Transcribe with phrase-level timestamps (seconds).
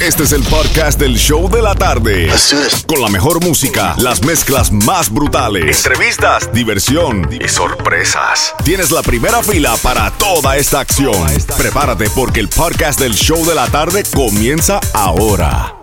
[0.00, 2.30] Este es el podcast del show de la tarde.
[2.86, 8.54] Con la mejor música, las mezclas más brutales, entrevistas, diversión y sorpresas.
[8.64, 11.26] Tienes la primera fila para toda esta acción.
[11.56, 15.74] Prepárate porque el podcast del show de la tarde comienza ahora.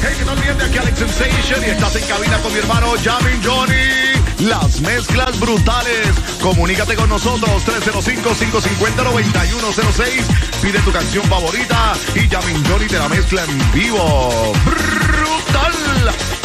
[0.00, 2.92] Hey, que no olvides de aquí Alex Sensation y estás en cabina con mi hermano
[3.02, 4.13] Jamin Johnny.
[4.62, 6.06] Las mezclas brutales.
[6.40, 10.22] Comunícate con nosotros 305-550-9106.
[10.62, 14.52] Pide tu canción favorita y Jamin Johnny te la mezcla en vivo.
[14.64, 16.43] Brutal.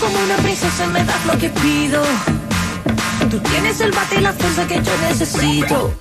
[0.00, 2.02] Como una princesa, me das lo que pido.
[3.30, 5.94] Tú tienes el bate y la fuerza que yo necesito.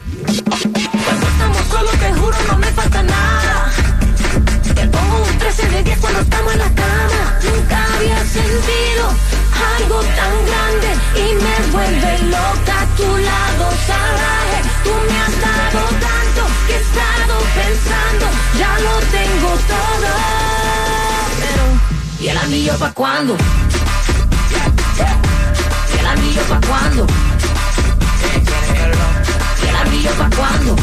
[1.06, 3.72] Cuando estamos solos, te juro, no me falta nada.
[4.74, 7.40] Te pongo un 13 de 10 cuando estamos en la cama.
[7.44, 9.04] Nunca había sentido
[9.78, 10.59] algo tan grande
[22.50, 22.94] anillo pa'?
[25.94, 27.06] ¿Y el anillo pa' cuándo?
[29.62, 30.76] ¿Y el anillo pa' cuándo?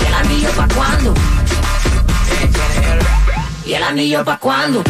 [0.00, 1.14] ¿Y el anillo pa' cuándo?
[3.66, 4.84] ¿Y el anillo pa' cuándo?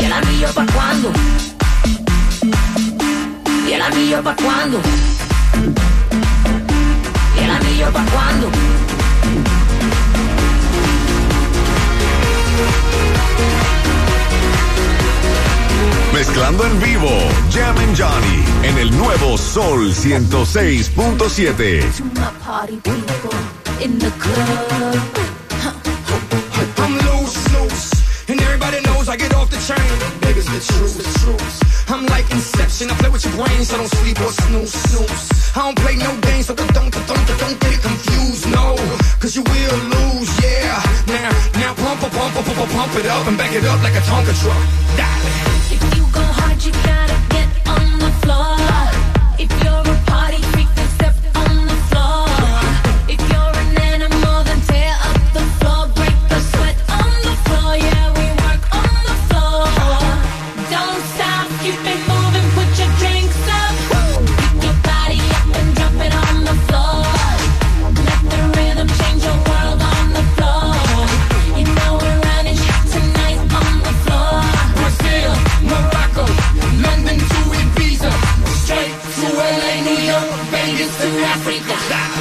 [0.00, 1.12] ¿Y el anillo pa' cuándo?
[3.68, 4.80] ¿Y el anillo pa' cuándo?
[7.36, 8.97] ¿Y el anillo pa' cuándo?
[18.68, 21.82] En el nuevo Sol 106.7.
[22.14, 23.30] My party people
[23.80, 24.98] in the club.
[26.78, 27.92] I'm loose, loose,
[28.28, 29.80] and everybody knows I get off the chain.
[30.20, 31.90] Baby's the truth, the truth.
[31.90, 35.56] I'm like Inception, I play with your brains, I don't sleep or snooze, snooze.
[35.56, 38.76] I don't play no games, so don't, don't, don't, don't get it confused, no,
[39.18, 40.82] cause you will lose, yeah.
[41.06, 43.94] Now, now pump, pump, pump, pump, pump, pump it up and back it up like
[43.94, 44.62] a Tonka truck.
[44.96, 45.47] Dale.
[80.68, 82.17] strangers to Africa.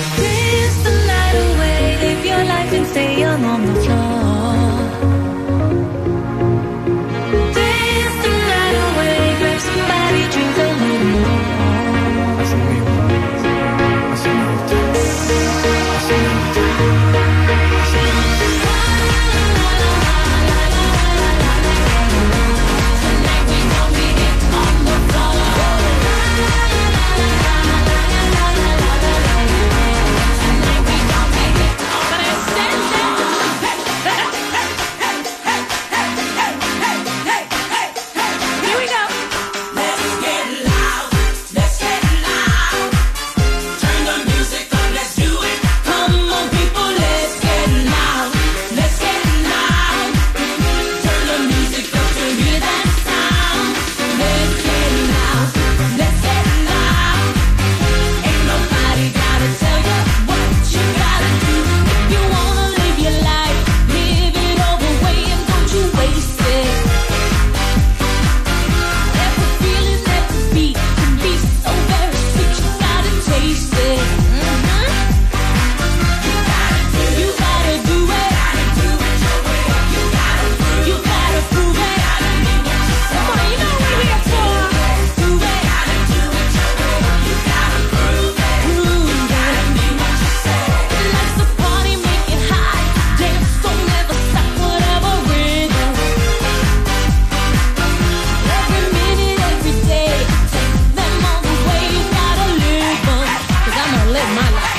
[104.36, 104.77] mala.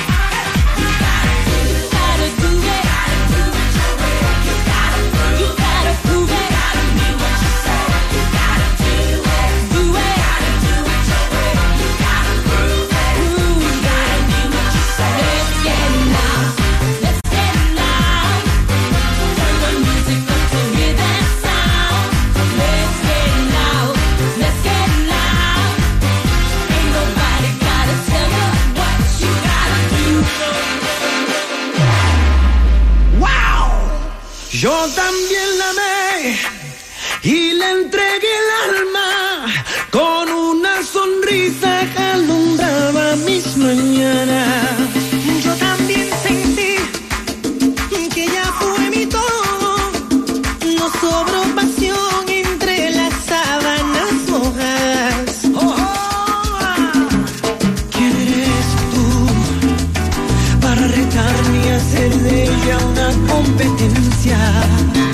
[64.53, 65.09] Competencia?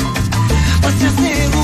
[0.81, 1.54] Pues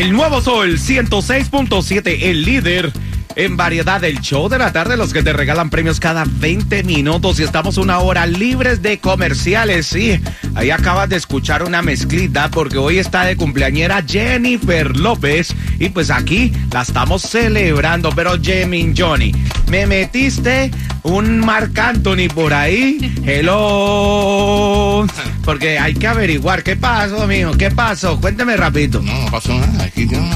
[0.00, 2.90] El nuevo Sol 106.7, el líder
[3.36, 7.38] en variedad del show de la tarde, los que te regalan premios cada 20 minutos
[7.38, 9.88] y estamos una hora libres de comerciales.
[9.88, 10.18] Sí,
[10.54, 16.10] ahí acabas de escuchar una mezclita porque hoy está de cumpleañera Jennifer López y pues
[16.10, 18.08] aquí la estamos celebrando.
[18.16, 19.32] Pero Jemin Johnny,
[19.68, 20.70] me metiste
[21.02, 23.14] un Marc Anthony por ahí.
[23.24, 25.06] Hello.
[25.44, 28.20] Porque hay que averiguar qué pasó, mijo, qué pasó.
[28.20, 29.00] Cuénteme rapidito.
[29.02, 29.84] No, no pasó nada.
[29.84, 30.28] Aquí tengo?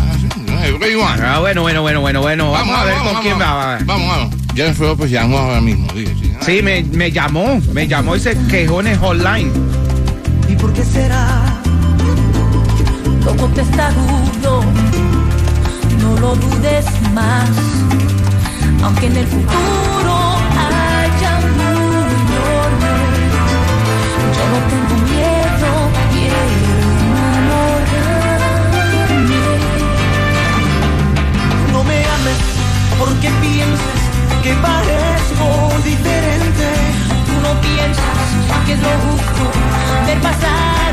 [1.23, 2.51] Ah, bueno, bueno, bueno, bueno, bueno.
[2.51, 3.79] Vamos, a ver con quién va.
[3.85, 4.35] Vamos, vamos.
[4.55, 5.93] Jennifer López llamó ahora mismo.
[5.93, 6.33] Dice, sí.
[6.41, 9.51] Sí, me, me llamó, me llamó ese quejones online.
[10.49, 11.61] ¿Y por qué será?
[13.25, 14.65] Como testarudo,
[16.01, 17.49] no lo dudes más.
[18.83, 19.94] Aunque en el futuro
[33.25, 36.67] porque piensas que parezco diferente.
[37.27, 39.51] Tú no piensas que es lo justo
[40.07, 40.84] ver pasar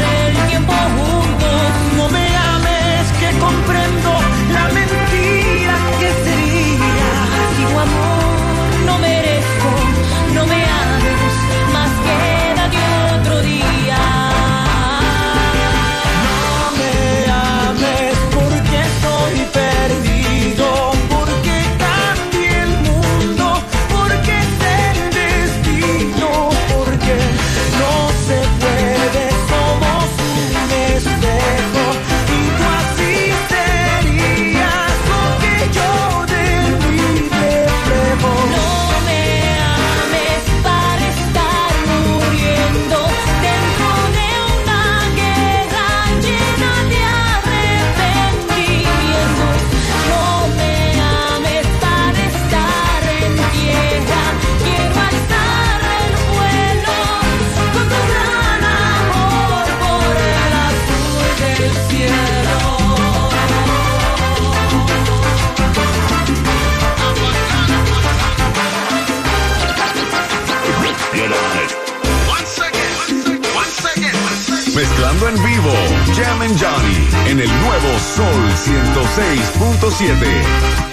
[75.32, 75.72] en vivo,
[76.16, 80.91] Jam and Johnny en el nuevo Sol 106.7.